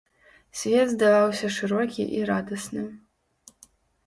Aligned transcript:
Свет 0.61 0.87
здаваўся 0.93 1.49
шырокі 1.57 2.03
і 2.21 2.25
радасны. 2.31 2.83